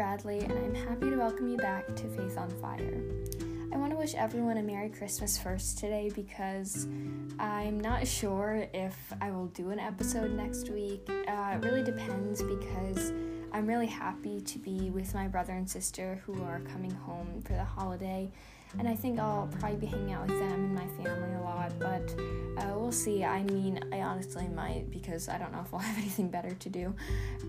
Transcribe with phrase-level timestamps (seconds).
[0.00, 3.02] Bradley, and I'm happy to welcome you back to Faith on Fire.
[3.70, 6.88] I want to wish everyone a Merry Christmas first today because
[7.38, 11.06] I'm not sure if I will do an episode next week.
[11.06, 13.12] Uh, it really depends because
[13.52, 17.52] I'm really happy to be with my brother and sister who are coming home for
[17.52, 18.32] the holiday,
[18.78, 21.72] and I think I'll probably be hanging out with them and my family a lot,
[21.78, 22.14] but
[22.58, 23.24] uh, we'll see.
[23.24, 26.68] I mean, I honestly might because I don't know if I'll have anything better to
[26.68, 26.94] do.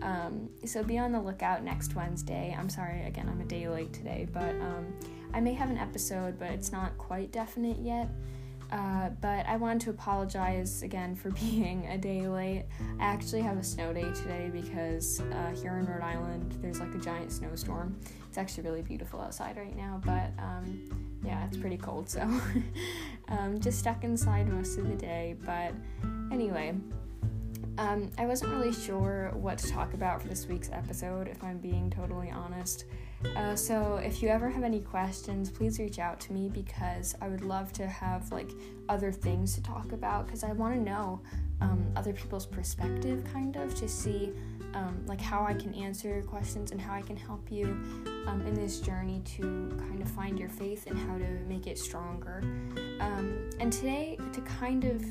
[0.02, 2.56] Um, so be on the lookout next Wednesday.
[2.58, 4.94] I'm sorry, again, I'm a day late today, but um,
[5.34, 8.10] I may have an episode, but it's not quite definite yet.
[8.72, 12.66] Uh, but I wanted to apologize again for being a day late.
[13.00, 16.96] I actually have a snow day today because uh, here in Rhode Island there's like
[16.96, 18.00] a giant snowstorm.
[18.30, 22.22] It's actually really beautiful outside right now, but um, yeah, it's pretty cold, so
[23.28, 25.36] um, just stuck inside most of the day.
[25.46, 25.74] But
[26.32, 26.74] anyway,
[27.78, 31.58] um, I wasn't really sure what to talk about for this week's episode, if I'm
[31.58, 32.86] being totally honest.
[33.36, 37.28] Uh, so if you ever have any questions, please reach out to me because I
[37.28, 38.50] would love to have like
[38.90, 41.22] other things to talk about because I want to know
[41.62, 44.34] um, other people's perspective, kind of, to see
[44.74, 47.66] um, like how I can answer your questions and how I can help you
[48.28, 51.78] um, in this journey to kind of find your faith and how to make it
[51.78, 52.42] stronger.
[53.00, 55.02] Um, and today, to kind of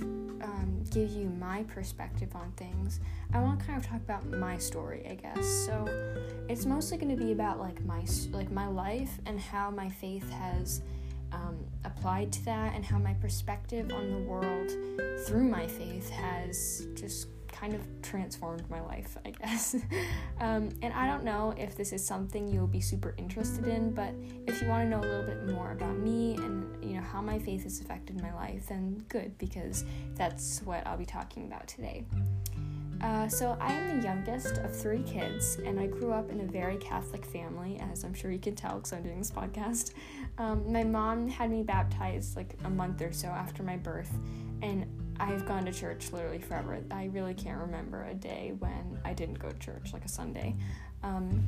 [0.42, 3.00] um, give you my perspective on things,
[3.32, 5.46] I want to kind of talk about my story, I guess.
[5.66, 5.84] So
[6.48, 10.28] it's mostly going to be about like my like my life and how my faith
[10.30, 10.82] has
[11.32, 14.70] um, applied to that and how my perspective on the world
[15.26, 17.28] through my faith has just
[17.60, 19.74] kind of transformed my life, I guess.
[20.40, 24.14] um, and I don't know if this is something you'll be super interested in, but
[24.46, 27.20] if you want to know a little bit more about me and you know how
[27.20, 31.66] my faith has affected my life, then good because that's what I'll be talking about
[31.68, 32.04] today.
[33.02, 36.44] Uh, so, I am the youngest of three kids, and I grew up in a
[36.44, 39.92] very Catholic family, as I'm sure you can tell because I'm doing this podcast.
[40.36, 44.12] Um, my mom had me baptized like a month or so after my birth,
[44.60, 44.84] and
[45.20, 46.78] I've gone to church literally forever.
[46.90, 50.56] I really can't remember a day when I didn't go to church, like a Sunday.
[51.02, 51.44] Um,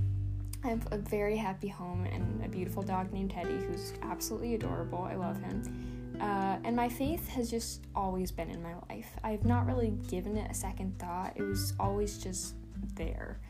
[0.62, 5.03] I have a very happy home and a beautiful dog named Teddy who's absolutely adorable.
[5.03, 6.19] I love him.
[6.21, 9.11] Uh, and my faith has just always been in my life.
[9.25, 12.55] I've not really given it a second thought, it was always just
[12.94, 13.41] there.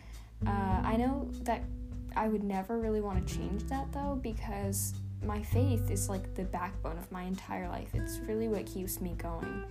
[0.46, 1.64] Uh, I know that
[2.16, 4.94] I would never really want to change that though because
[5.24, 7.88] my faith is like the backbone of my entire life.
[7.94, 9.64] It's really what keeps me going.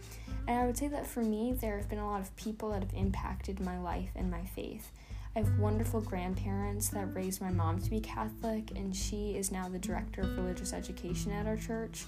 [0.47, 2.81] And I would say that for me, there have been a lot of people that
[2.83, 4.91] have impacted my life and my faith.
[5.35, 9.69] I have wonderful grandparents that raised my mom to be Catholic, and she is now
[9.69, 12.05] the director of religious education at our church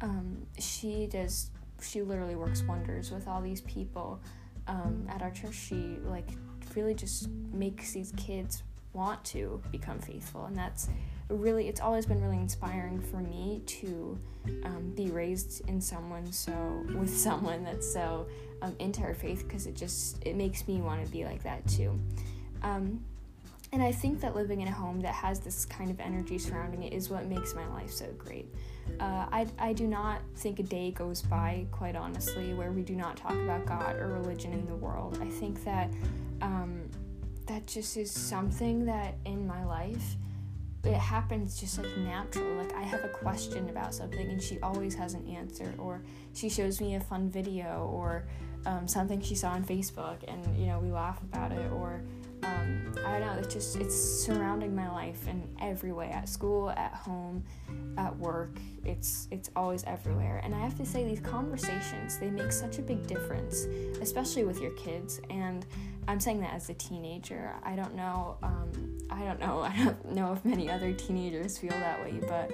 [0.00, 1.50] um, she does
[1.82, 4.20] she literally works wonders with all these people
[4.68, 6.28] um, at our church she like
[6.74, 8.62] really just makes these kids
[8.92, 10.88] want to become faithful and that's
[11.28, 14.18] really it's always been really inspiring for me to
[14.64, 18.26] um, be raised in someone so with someone that's so
[18.62, 18.74] um,
[19.14, 21.98] faith because it just it makes me want to be like that too
[22.62, 23.02] um,
[23.72, 26.82] and i think that living in a home that has this kind of energy surrounding
[26.82, 28.46] it is what makes my life so great
[29.00, 32.94] uh, I, I do not think a day goes by, quite honestly, where we do
[32.94, 35.18] not talk about God or religion in the world.
[35.20, 35.90] I think that
[36.40, 36.88] um,
[37.46, 40.16] that just is something that in my life
[40.84, 42.54] it happens just like natural.
[42.56, 46.02] Like I have a question about something and she always has an answer, or
[46.34, 48.24] she shows me a fun video or
[48.66, 52.02] um, something she saw on Facebook and you know we laugh about it, or
[52.44, 56.70] um, I don't know, it's just, it's surrounding my life in every way at school,
[56.70, 57.44] at home,
[57.98, 58.56] at work.
[58.84, 60.40] It's, it's always everywhere.
[60.44, 63.64] And I have to say, these conversations, they make such a big difference,
[64.00, 65.20] especially with your kids.
[65.30, 65.66] And
[66.08, 67.54] I'm saying that as a teenager.
[67.62, 71.70] I don't know, um, I don't know, I don't know if many other teenagers feel
[71.70, 72.52] that way, but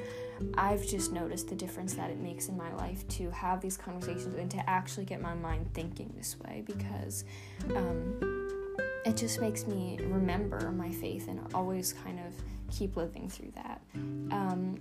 [0.57, 4.37] I've just noticed the difference that it makes in my life to have these conversations
[4.37, 7.25] and to actually get my mind thinking this way because,
[7.77, 8.40] um,
[9.05, 12.35] it just makes me remember my faith and always kind of
[12.71, 13.81] keep living through that.
[13.95, 14.79] Um,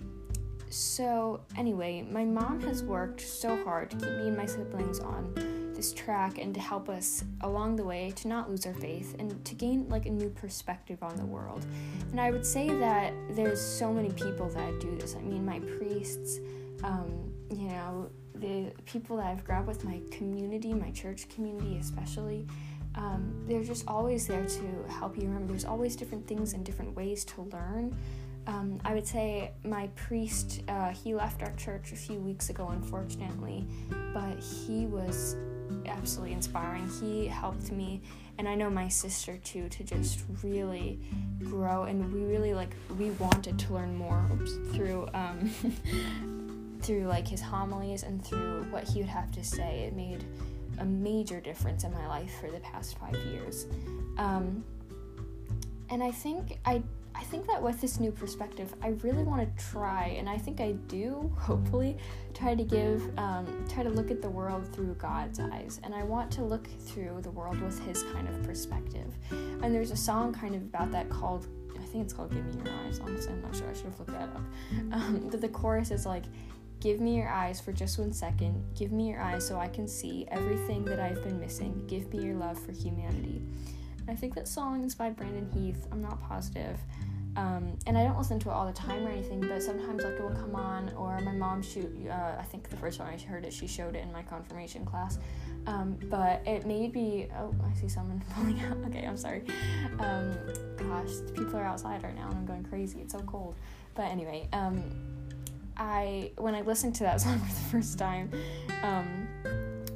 [0.68, 5.34] so, anyway, my mom has worked so hard to keep me and my siblings on
[5.74, 9.44] this track and to help us along the way to not lose our faith and
[9.44, 11.66] to gain like a new perspective on the world.
[12.12, 15.16] And I would say that there's so many people that do this.
[15.16, 16.38] I mean, my priests,
[16.84, 22.46] um, you know, the people that I've grabbed with, my community, my church community especially
[22.94, 25.48] um, they're just always there to help you remember.
[25.52, 27.96] There's always different things and different ways to learn.
[28.46, 32.68] Um, I would say my priest, uh, he left our church a few weeks ago,
[32.70, 33.66] unfortunately,
[34.12, 35.36] but he was
[35.86, 36.88] absolutely inspiring.
[37.00, 38.00] He helped me,
[38.38, 40.98] and I know my sister too, to just really
[41.44, 41.84] grow.
[41.84, 45.50] And we really like we wanted to learn more oops, through um,
[46.82, 49.84] through like his homilies and through what he would have to say.
[49.84, 50.24] It made
[50.80, 53.66] a major difference in my life for the past five years.
[54.18, 54.64] Um,
[55.88, 56.82] and I think I
[57.14, 60.60] I think that with this new perspective, I really want to try, and I think
[60.60, 61.96] I do, hopefully,
[62.34, 65.80] try to give, um, try to look at the world through God's eyes.
[65.82, 69.12] And I want to look through the world with His kind of perspective.
[69.30, 71.48] And there's a song kind of about that called,
[71.78, 73.98] I think it's called Give Me Your Eyes, honestly, I'm not sure, I should have
[73.98, 74.42] looked that up.
[74.92, 76.24] Um, but the chorus is like,
[76.80, 78.64] Give me your eyes for just one second.
[78.74, 81.84] Give me your eyes so I can see everything that I've been missing.
[81.86, 83.42] Give me your love for humanity.
[84.08, 85.86] I think that song is by Brandon Heath.
[85.92, 86.78] I'm not positive.
[87.36, 90.14] Um, and I don't listen to it all the time or anything, but sometimes like
[90.14, 91.90] it will come on, or my mom shoot.
[92.08, 94.84] Uh, I think the first time I heard it, she showed it in my confirmation
[94.84, 95.18] class.
[95.66, 97.28] Um, but it made me.
[97.38, 98.78] Oh, I see someone pulling out.
[98.86, 99.42] Okay, I'm sorry.
[100.00, 100.34] Um,
[100.76, 103.00] gosh, people are outside right now, and I'm going crazy.
[103.00, 103.54] It's so cold.
[103.94, 104.82] But anyway, um,
[105.80, 108.30] I when I listened to that song for the first time,
[108.82, 109.26] um,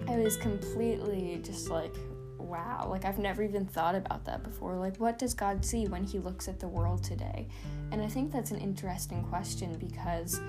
[0.08, 1.94] I was completely just like
[2.38, 4.76] wow, like I've never even thought about that before.
[4.76, 7.48] Like, what does God see when He looks at the world today?
[7.90, 10.40] And I think that's an interesting question because,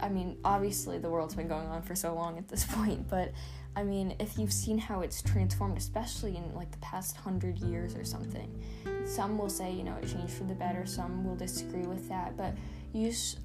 [0.00, 3.32] I mean, obviously the world's been going on for so long at this point, but
[3.76, 7.96] I mean, if you've seen how it's transformed, especially in like the past hundred years
[7.96, 8.48] or something,
[9.04, 12.36] some will say, you know, it changed for the better, some will disagree with that,
[12.36, 12.54] but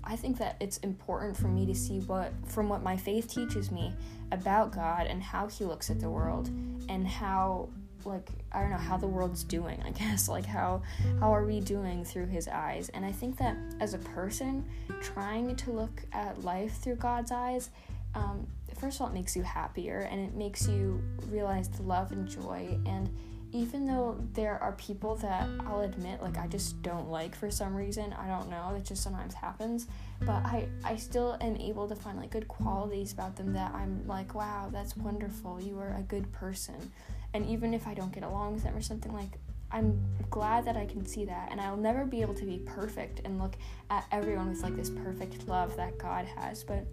[0.03, 3.71] I think that it's important for me to see what, from what my faith teaches
[3.71, 3.93] me
[4.31, 6.49] about God and how He looks at the world
[6.87, 7.69] and how
[8.05, 10.29] like I don't know how the world's doing, I guess.
[10.29, 10.81] Like how
[11.19, 12.89] how are we doing through his eyes?
[12.89, 14.65] And I think that as a person
[15.01, 17.69] trying to look at life through God's eyes,
[18.15, 18.47] um,
[18.79, 22.27] first of all, it makes you happier and it makes you realize the love and
[22.27, 22.77] joy.
[22.85, 23.09] And
[23.51, 27.75] even though there are people that I'll admit, like I just don't like for some
[27.75, 29.87] reason, I don't know, it just sometimes happens.
[30.19, 34.05] But I, I still am able to find like good qualities about them that I'm
[34.07, 35.61] like, wow, that's wonderful.
[35.61, 36.91] You are a good person
[37.33, 39.37] and even if I don't get along with them or something like
[39.71, 39.99] I'm
[40.31, 43.39] glad that I can see that and I'll never be able to be perfect and
[43.39, 43.55] look
[43.91, 46.85] at everyone with like this perfect love that God has but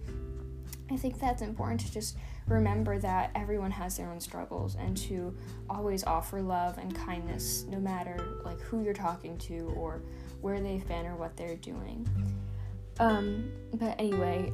[0.90, 2.16] I think that's important to just
[2.48, 5.34] remember that everyone has their own struggles and to
[5.68, 10.00] always offer love and kindness no matter like who you're talking to or
[10.40, 12.08] where they've been or what they're doing.
[12.98, 14.52] Um, but anyway,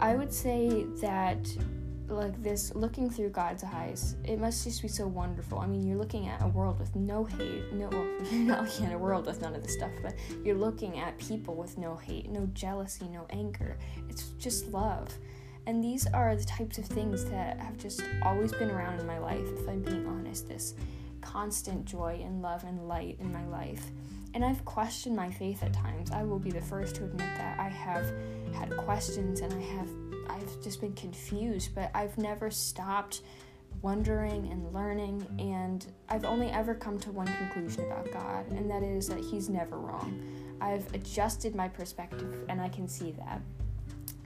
[0.00, 1.46] I would say that
[2.08, 5.58] like this looking through God's eyes, it must just be so wonderful.
[5.58, 8.86] I mean, you're looking at a world with no hate, no well, you're not looking
[8.86, 10.14] at a world with none of this stuff, but
[10.44, 13.78] you're looking at people with no hate, no jealousy, no anger.
[14.08, 15.16] It's just love.
[15.66, 19.18] And these are the types of things that have just always been around in my
[19.18, 20.74] life, if I'm being honest, this
[21.20, 23.84] constant joy and love and light in my life.
[24.34, 26.10] And I've questioned my faith at times.
[26.10, 28.06] I will be the first to admit that I have
[28.54, 29.88] had questions and I have
[30.28, 33.22] I've just been confused, but I've never stopped
[33.82, 38.82] wondering and learning, and I've only ever come to one conclusion about God, and that
[38.82, 40.22] is that He's never wrong.
[40.60, 43.40] I've adjusted my perspective, and I can see that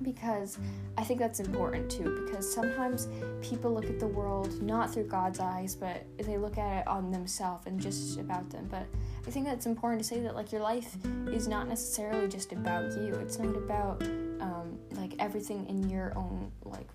[0.02, 0.58] because
[0.96, 2.24] I think that's important too.
[2.24, 3.08] Because sometimes
[3.42, 7.10] people look at the world not through God's eyes, but they look at it on
[7.10, 8.66] themselves and just about them.
[8.70, 8.86] But
[9.26, 10.96] I think that's important to say that like your life
[11.28, 13.14] is not necessarily just about you.
[13.14, 14.02] It's not about
[14.40, 16.88] um, like everything in your own like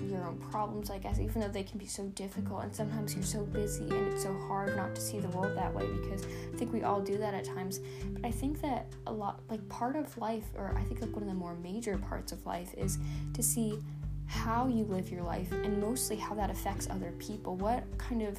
[0.00, 3.24] your own problems, I guess, even though they can be so difficult and sometimes you're
[3.24, 6.56] so busy and it's so hard not to see the world that way because I
[6.56, 7.80] think we all do that at times.
[8.12, 11.22] But I think that a lot, like part of life, or I think like one
[11.22, 12.98] of the more major parts of life is
[13.34, 13.78] to see
[14.26, 17.56] how you live your life and mostly how that affects other people.
[17.56, 18.38] What kind of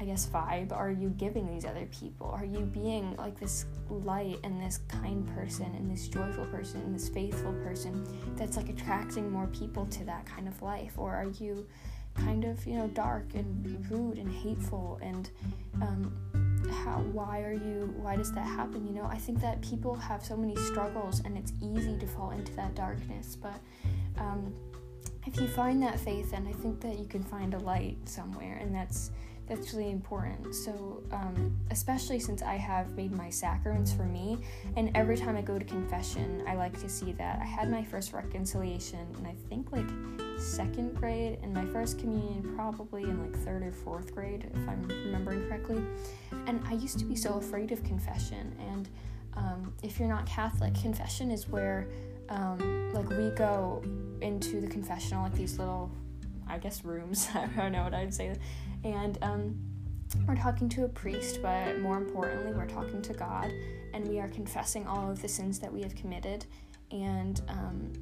[0.00, 2.28] I guess, vibe are you giving these other people?
[2.28, 6.94] Are you being like this light and this kind person and this joyful person and
[6.94, 8.04] this faithful person
[8.36, 10.94] that's like attracting more people to that kind of life?
[10.98, 11.66] Or are you
[12.14, 15.30] kind of, you know, dark and rude and hateful and
[15.80, 16.12] um,
[16.70, 20.24] how why are you why does that happen you know i think that people have
[20.24, 23.60] so many struggles and it's easy to fall into that darkness but
[24.18, 24.52] um,
[25.26, 28.58] if you find that faith then i think that you can find a light somewhere
[28.60, 29.10] and that's
[29.46, 30.54] that's really important.
[30.54, 34.38] So, um, especially since I have made my sacraments for me,
[34.76, 37.40] and every time I go to confession, I like to see that.
[37.40, 39.86] I had my first reconciliation, and I think like
[40.38, 44.82] second grade, and my first communion probably in like third or fourth grade, if I'm
[44.88, 45.82] remembering correctly.
[46.46, 48.56] And I used to be so afraid of confession.
[48.58, 48.88] And
[49.34, 51.88] um, if you're not Catholic, confession is where
[52.30, 53.82] um, like we go
[54.22, 55.90] into the confessional like these little
[56.48, 57.28] I guess rooms.
[57.34, 58.36] I don't know what I'd say,
[58.82, 59.56] and um,
[60.26, 63.50] we're talking to a priest, but more importantly, we're talking to God,
[63.92, 66.46] and we are confessing all of the sins that we have committed,
[66.90, 67.92] and um,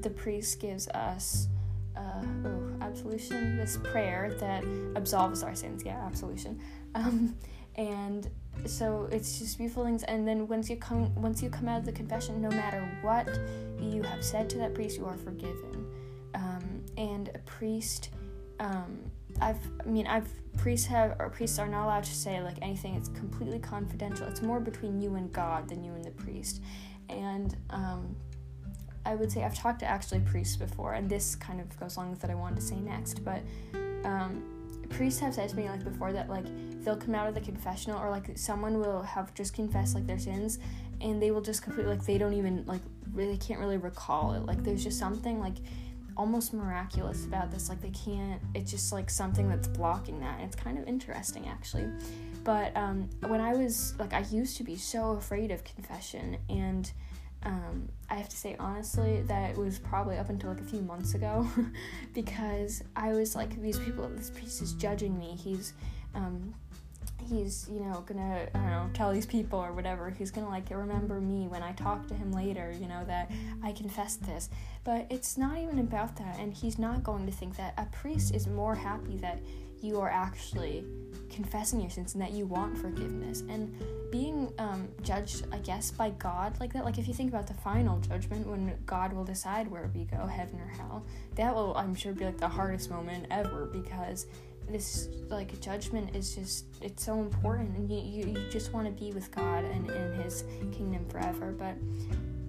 [0.00, 1.48] the priest gives us.
[1.94, 4.64] Uh, oh, absolution, this prayer that
[4.96, 5.82] absolves our sins.
[5.84, 6.60] Yeah, absolution.
[6.94, 7.36] Um,
[7.76, 8.28] and
[8.66, 11.86] so it's just beautiful things and then once you come once you come out of
[11.86, 13.26] the confession no matter what
[13.80, 15.81] you have said to that priest you are forgiven
[16.96, 18.10] and a priest
[18.60, 18.98] um,
[19.40, 22.94] i've i mean i've priests have or priests are not allowed to say like anything.
[22.94, 24.26] It's completely confidential.
[24.26, 26.60] It's more between you and god than you and the priest.
[27.08, 28.14] And um,
[29.04, 32.10] i would say i've talked to actually priests before and this kind of goes along
[32.10, 33.42] with what i wanted to say next but
[34.04, 34.44] um,
[34.90, 36.44] priests have said to me like before that like
[36.84, 40.20] they'll come out of the confessional or like someone will have just confessed like their
[40.20, 40.60] sins
[41.00, 42.80] and they will just completely like they don't even like
[43.12, 44.46] really can't really recall it.
[44.46, 45.56] Like there's just something like
[46.16, 50.46] almost miraculous about this like they can't it's just like something that's blocking that and
[50.46, 51.86] it's kind of interesting actually.
[52.44, 56.90] But um, when i was like i used to be so afraid of confession and
[57.44, 60.80] um, I have to say honestly that it was probably up until like a few
[60.80, 61.46] months ago
[62.14, 65.36] because I was like these people this priest is judging me.
[65.42, 65.72] He's
[66.14, 66.54] um,
[67.28, 70.10] he's you know gonna I don't know tell these people or whatever.
[70.10, 73.30] He's gonna like remember me when I talk to him later you know that
[73.62, 74.50] I confessed this.
[74.84, 77.74] But it's not even about that and he's not going to think that.
[77.78, 79.40] A priest is more happy that
[79.80, 80.84] you are actually
[81.30, 83.40] confessing your sins and that you want forgiveness.
[83.48, 83.74] And
[84.12, 87.54] being um, judged i guess by god like that like if you think about the
[87.54, 91.02] final judgment when god will decide where we go heaven or hell
[91.34, 94.26] that will i'm sure be like the hardest moment ever because
[94.68, 97.76] this like judgment is just it's so important.
[97.76, 101.52] And you, you, you just want to be with god and in his kingdom forever.
[101.52, 101.76] But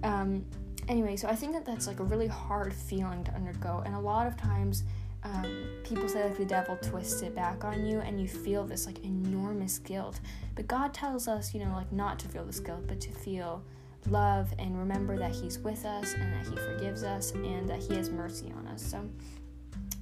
[0.06, 0.44] um
[0.86, 3.82] anyway so i think that that's like a really hard feeling to undergo.
[3.84, 4.84] And a lot of times
[5.22, 8.84] um, people say like the devil twists it back on you and you feel this
[8.84, 10.20] like enormous guilt.
[10.54, 13.62] But god tells us you know like not to feel this guilt but to feel
[14.10, 17.94] love and remember that he's with us and that he forgives us and that he
[17.94, 18.82] has mercy on us.
[18.82, 19.08] So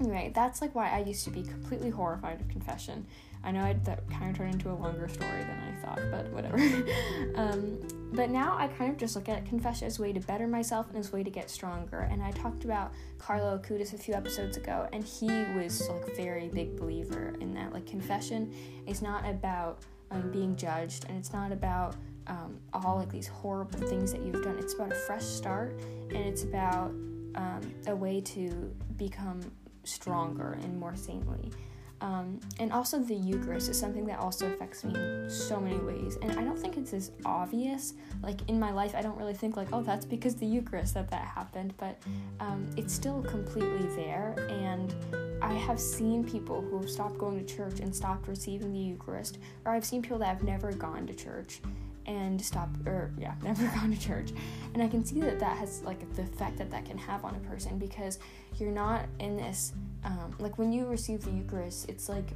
[0.03, 3.07] anyway that's like why i used to be completely horrified of confession
[3.45, 6.31] I know I, that kind of turned into a longer story than I thought, but
[6.31, 6.57] whatever.
[7.35, 7.79] um,
[8.13, 10.89] but now I kind of just look at confession as a way to better myself
[10.89, 12.09] and as a way to get stronger.
[12.11, 16.49] And I talked about Carlo Acutis a few episodes ago, and he was like very
[16.49, 17.73] big believer in that.
[17.73, 18.55] Like confession
[18.87, 19.81] is not about
[20.13, 21.97] um, being judged, and it's not about
[22.29, 24.57] um, all like these horrible things that you've done.
[24.59, 25.73] It's about a fresh start,
[26.11, 26.93] and it's about
[27.35, 29.41] um, a way to become
[29.85, 31.51] stronger and more saintly.
[32.03, 36.19] Um, and also, the Eucharist is something that also affects me in so many ways.
[36.21, 37.95] And I don't think it's as obvious.
[38.25, 41.09] Like in my life, I don't really think, like, oh, that's because the Eucharist that
[41.11, 41.75] that happened.
[41.79, 42.03] But
[42.41, 44.35] um, it's still completely there.
[44.51, 44.93] And
[45.41, 49.39] I have seen people who have stopped going to church and stopped receiving the Eucharist.
[49.65, 51.61] Or I've seen people that have never gone to church
[52.07, 54.31] and stop or yeah never gone to church
[54.75, 57.35] and i can see that that has like the effect that that can have on
[57.35, 58.19] a person because
[58.59, 59.73] you're not in this
[60.05, 62.31] um, like when you receive the Eucharist, it's like,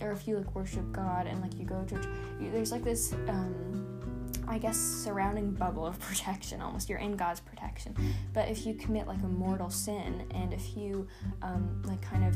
[0.00, 2.06] or if you like worship God and like you go to church,
[2.40, 4.00] you, there's like this, um,
[4.48, 6.88] I guess, surrounding bubble of protection almost.
[6.88, 7.94] You're in God's protection.
[8.32, 11.06] But if you commit like a mortal sin and if you
[11.42, 12.34] um, like kind of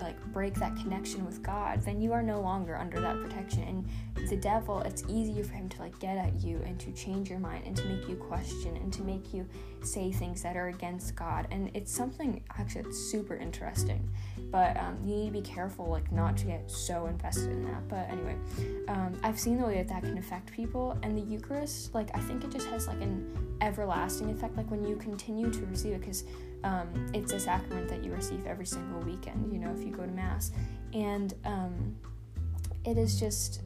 [0.00, 3.62] like break that connection with God, then you are no longer under that protection.
[4.16, 7.30] And the devil, it's easier for him to like get at you and to change
[7.30, 9.46] your mind and to make you question and to make you
[9.82, 11.46] say things that are against God.
[11.50, 14.08] And it's something actually it's super interesting.
[14.50, 17.88] But um, you need to be careful, like not to get so invested in that.
[17.88, 18.36] But anyway,
[18.88, 22.20] um, I've seen the way that that can affect people, and the Eucharist, like I
[22.20, 24.56] think it just has like an everlasting effect.
[24.56, 26.24] Like when you continue to receive it, because
[26.64, 30.04] um, it's a sacrament that you receive every single weekend, you know, if you go
[30.04, 30.50] to Mass.
[30.92, 31.94] And um,
[32.84, 33.60] it is just,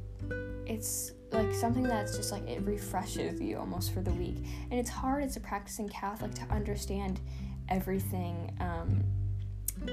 [0.66, 4.38] it's like something that's just like it refreshes you almost for the week.
[4.70, 7.20] And it's hard as a practicing Catholic to understand
[7.68, 9.02] everything um,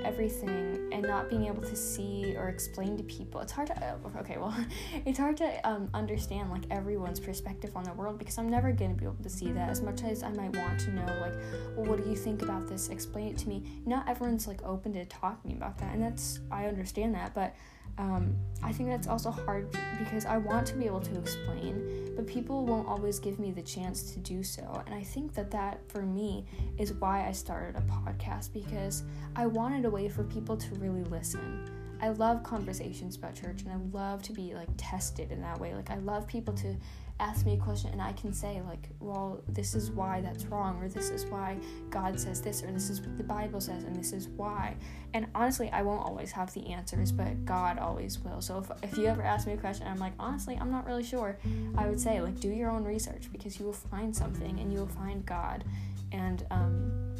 [0.03, 4.19] everything and not being able to see or explain to people it's hard to uh,
[4.19, 4.55] okay well
[5.05, 8.93] it's hard to um, understand like everyone's perspective on the world because i'm never going
[8.93, 9.69] to be able to see that.
[9.69, 11.33] As much as i might want to know like
[11.75, 12.89] well what do you think about this?
[12.89, 13.63] Explain it to me.
[13.85, 17.55] Not everyone's like open to talking about that and that's i understand that but
[17.97, 22.27] um, I think that's also hard because I want to be able to explain, but
[22.27, 24.83] people won't always give me the chance to do so.
[24.85, 26.45] And I think that that for me
[26.77, 29.03] is why I started a podcast because
[29.35, 31.69] I wanted a way for people to really listen.
[32.01, 35.73] I love conversations about church and I love to be like tested in that way.
[35.73, 36.75] Like I love people to
[37.19, 40.81] ask me a question and I can say like, well, this is why that's wrong
[40.81, 41.57] or this is why
[41.89, 44.75] God says this or this is what the Bible says and this is why.
[45.13, 48.41] And honestly, I won't always have the answers, but God always will.
[48.41, 51.03] So if, if you ever ask me a question, I'm like, honestly, I'm not really
[51.03, 51.37] sure.
[51.77, 54.79] I would say like do your own research because you will find something and you
[54.79, 55.63] will find God
[56.11, 57.13] and um,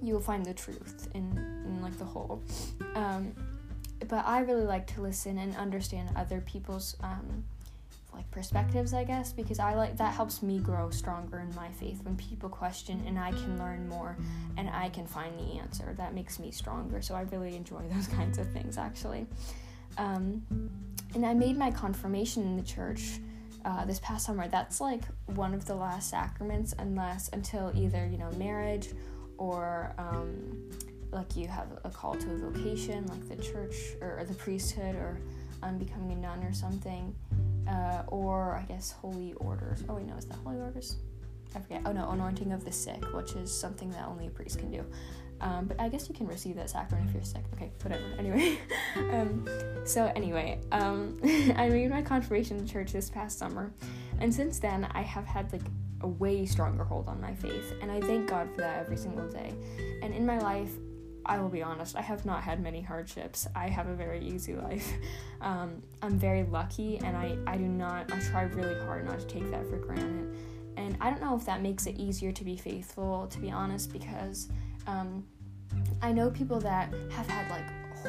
[0.00, 2.40] you will find the truth in, in like the whole.
[2.94, 3.32] Um,
[4.08, 7.44] but I really like to listen and understand other people's um,
[8.12, 12.02] like perspectives, I guess, because I like that helps me grow stronger in my faith
[12.02, 14.16] when people question and I can learn more
[14.56, 15.94] and I can find the answer.
[15.96, 17.02] That makes me stronger.
[17.02, 19.26] So I really enjoy those kinds of things actually.
[19.98, 20.42] Um,
[21.14, 23.18] and I made my confirmation in the church
[23.64, 24.48] uh, this past summer.
[24.48, 28.90] That's like one of the last sacraments, unless until either you know marriage
[29.38, 30.70] or um,
[31.12, 35.20] like you have a call to a vocation, like the church or, the priesthood, or
[35.62, 37.14] um, becoming a nun or something,
[37.68, 39.84] uh, or I guess holy orders.
[39.88, 40.96] Oh wait, no, is that holy orders?
[41.54, 41.82] I forget.
[41.84, 44.84] Oh no, anointing of the sick, which is something that only a priest can do.
[45.40, 47.44] Um, but I guess you can receive that sacrament if you're sick.
[47.54, 48.04] Okay, whatever.
[48.18, 48.58] Anyway,
[48.96, 49.48] um,
[49.84, 51.18] so anyway, um,
[51.56, 53.72] I made my confirmation in church this past summer,
[54.20, 55.62] and since then I have had like
[56.02, 59.28] a way stronger hold on my faith, and I thank God for that every single
[59.28, 59.54] day.
[60.02, 60.72] And in my life,
[61.26, 63.46] I will be honest, I have not had many hardships.
[63.54, 64.92] I have a very easy life.
[65.42, 69.26] Um, I'm very lucky, and I, I do not, I try really hard not to
[69.26, 70.36] take that for granted.
[70.76, 73.90] And I don't know if that makes it easier to be faithful, to be honest,
[73.90, 74.50] because
[74.86, 75.24] um,
[76.02, 77.64] I know people that have had like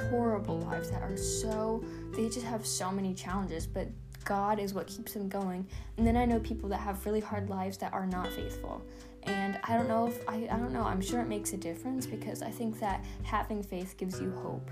[0.09, 3.87] horrible lives that are so, they just have so many challenges, but
[4.25, 5.65] God is what keeps them going.
[5.97, 8.81] And then I know people that have really hard lives that are not faithful
[9.23, 12.05] and i don't know if I, I don't know i'm sure it makes a difference
[12.05, 14.69] because i think that having faith gives you hope.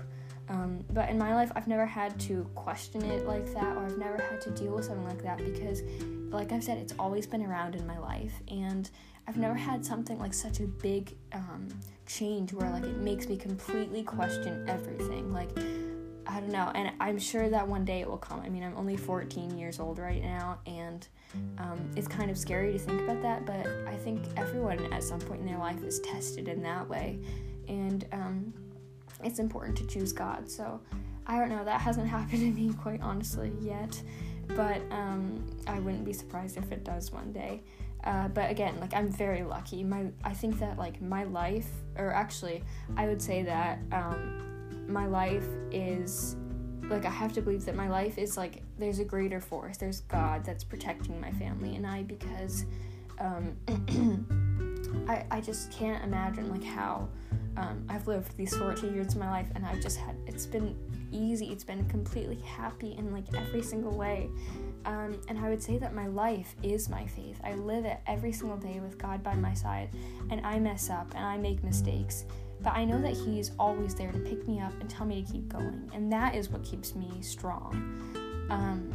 [0.48, 3.98] Um, but in my life i've never had to question it like that or i've
[3.98, 5.82] never had to deal with something like that because
[6.30, 8.32] like i've said it's always been around in my life.
[8.48, 8.90] And
[9.28, 11.68] i've never had something like such a big um,
[12.06, 15.32] change where like it makes me completely question everything.
[15.32, 15.50] Like
[16.26, 18.40] I don't know, and I'm sure that one day it will come.
[18.40, 21.06] I mean, I'm only 14 years old right now, and
[21.58, 25.20] um, it's kind of scary to think about that, but I think everyone at some
[25.20, 27.18] point in their life is tested in that way,
[27.68, 28.54] and um,
[29.24, 30.50] it's important to choose God.
[30.50, 30.80] So
[31.26, 34.00] I don't know, that hasn't happened to me quite honestly yet,
[34.48, 37.62] but um, I wouldn't be surprised if it does one day.
[38.04, 39.84] Uh, but again, like I'm very lucky.
[39.84, 42.62] My I think that like my life, or actually,
[42.96, 44.49] I would say that um,
[44.90, 46.36] my life is
[46.82, 49.76] like I have to believe that my life is like there's a greater force.
[49.76, 52.66] There's God that's protecting my family and I because
[53.18, 53.56] um,
[55.08, 57.08] I I just can't imagine like how
[57.56, 60.76] um, I've lived these 14 years of my life and I've just had it's been
[61.12, 61.46] easy.
[61.46, 64.28] It's been completely happy in like every single way.
[64.84, 67.38] Um, and I would say that my life is my faith.
[67.44, 69.90] I live it every single day with God by my side,
[70.30, 72.24] and I mess up and I make mistakes
[72.62, 75.22] but I know that He is always there to pick me up and tell me
[75.22, 77.72] to keep going, and that is what keeps me strong.
[78.50, 78.92] Um,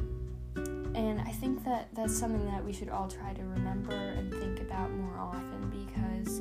[0.95, 4.61] and I think that that's something that we should all try to remember and think
[4.61, 6.39] about more often because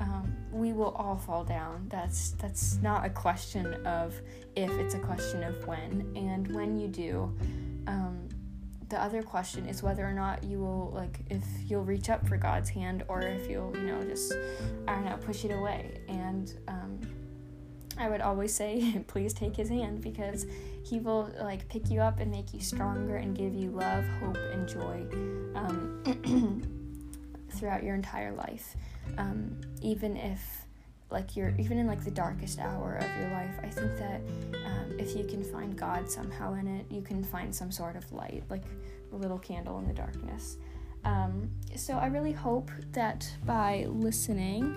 [0.00, 1.86] um, we will all fall down.
[1.88, 4.20] That's that's not a question of
[4.56, 6.10] if; it's a question of when.
[6.16, 7.36] And when you do,
[7.86, 8.21] um,
[8.92, 12.36] the other question is whether or not you will like if you'll reach up for
[12.36, 14.34] God's hand or if you'll you know just
[14.86, 15.98] I don't know push it away.
[16.08, 17.00] And um,
[17.96, 20.44] I would always say please take his hand because
[20.84, 24.36] he will like pick you up and make you stronger and give you love hope
[24.36, 25.06] and joy
[25.54, 26.62] um,
[27.56, 28.76] throughout your entire life.
[29.16, 30.66] Um, even if
[31.12, 34.20] like you're even in like the darkest hour of your life i think that
[34.66, 38.10] um, if you can find god somehow in it you can find some sort of
[38.12, 38.64] light like
[39.12, 40.56] a little candle in the darkness.
[41.04, 44.74] Um, so i really hope that by listening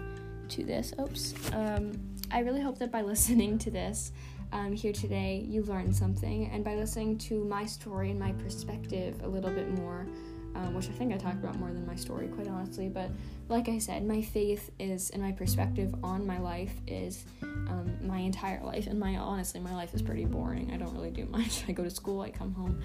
[0.49, 1.91] to this oops um,
[2.31, 4.11] i really hope that by listening to this
[4.51, 6.49] um, here today you learned something.
[6.51, 10.07] And by listening to my story and my perspective a little bit more
[10.55, 12.87] um, which I think I talked about more than my story, quite honestly.
[12.87, 13.11] But
[13.49, 18.19] like I said, my faith is and my perspective on my life is um, my
[18.19, 18.87] entire life.
[18.87, 20.71] And my honestly, my life is pretty boring.
[20.73, 21.63] I don't really do much.
[21.67, 22.81] I go to school, I come home.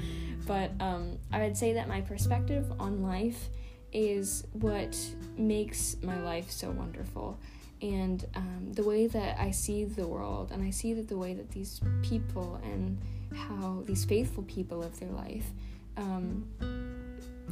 [0.47, 3.49] But um, I would say that my perspective on life
[3.93, 4.97] is what
[5.37, 7.39] makes my life so wonderful.
[7.83, 11.35] And um, the way that I see the world, and I see that the way
[11.35, 12.99] that these people and
[13.35, 15.47] how these faithful people live their life.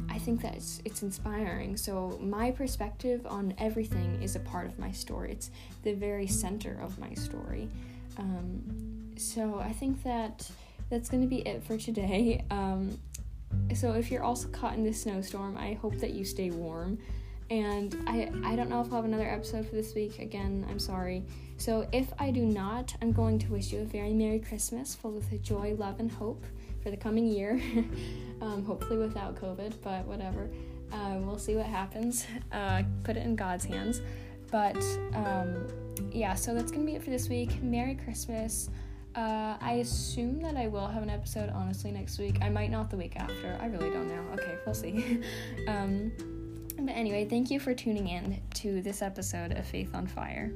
[0.09, 1.77] I think that it's, it's inspiring.
[1.77, 5.51] So, my perspective on everything is a part of my story, it's
[5.83, 7.69] the very center of my story.
[8.17, 10.49] Um, so I think that
[10.89, 12.43] that's going to be it for today.
[12.51, 12.97] Um,
[13.73, 16.99] so if you're also caught in this snowstorm, I hope that you stay warm.
[17.49, 20.19] And I, I don't know if I'll have another episode for this week.
[20.19, 21.23] Again, I'm sorry.
[21.57, 25.17] So if I do not, I'm going to wish you a very Merry Christmas full
[25.17, 26.45] of joy, love, and hope
[26.81, 27.61] for the coming year.
[28.41, 30.49] um, hopefully without COVID, but whatever.
[30.91, 32.25] Uh, we'll see what happens.
[32.51, 34.01] Uh, put it in God's hands.
[34.51, 34.81] But
[35.13, 35.67] um,
[36.11, 37.61] yeah, so that's going to be it for this week.
[37.61, 38.69] Merry Christmas.
[39.15, 42.37] Uh, I assume that I will have an episode honestly next week.
[42.41, 43.57] I might not the week after.
[43.59, 44.23] I really don't know.
[44.33, 45.21] Okay, we'll see.
[45.67, 46.11] um,
[46.77, 50.51] but anyway, thank you for tuning in to this episode of Faith on Fire.